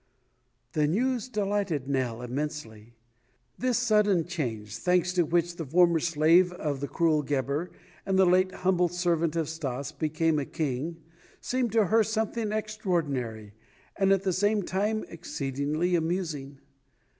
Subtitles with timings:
[0.73, 2.95] This news delighted Nell immensely.
[3.59, 7.69] This sudden change, thanks to which the former slave of the cruel Gebhr,
[8.03, 11.03] and later the humble servant of Stas, became a king,
[11.39, 13.53] seemed to her something extraordinary
[13.95, 16.57] and at the same time exceedingly amusing.